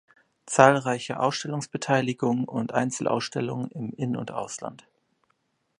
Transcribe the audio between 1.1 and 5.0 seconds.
Ausstellungsbeteiligungen und Einzelausstellungen im In- und Ausland.